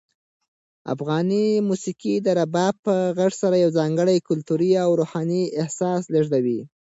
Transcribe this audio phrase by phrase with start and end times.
[0.93, 6.59] افغاني موسیقي د رباب په غږ سره یو ځانګړی کلتوري او روحاني احساس لېږدوي.